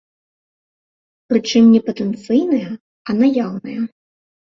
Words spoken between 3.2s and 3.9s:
наяўная.